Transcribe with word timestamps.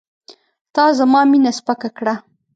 تا 0.75 0.83
زما 0.99 1.21
مینه 1.31 1.51
سپکه 1.57 1.89
کړه. 1.97 2.13